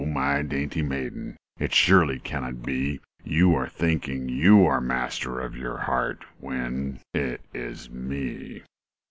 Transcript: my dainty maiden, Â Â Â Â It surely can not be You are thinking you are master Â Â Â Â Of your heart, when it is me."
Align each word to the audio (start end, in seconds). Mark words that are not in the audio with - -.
my 0.03 0.41
dainty 0.41 0.81
maiden, 0.81 1.27
Â 1.27 1.27
Â 1.27 1.27
Â 1.27 1.61
Â 1.61 1.65
It 1.65 1.73
surely 1.75 2.17
can 2.21 2.41
not 2.41 2.63
be 2.63 2.99
You 3.23 3.53
are 3.53 3.69
thinking 3.69 4.29
you 4.29 4.65
are 4.65 4.81
master 4.81 5.33
Â 5.33 5.33
Â 5.33 5.41
Â 5.41 5.43
Â 5.43 5.45
Of 5.45 5.57
your 5.57 5.77
heart, 5.77 6.25
when 6.39 7.01
it 7.13 7.41
is 7.53 7.87
me." 7.91 8.63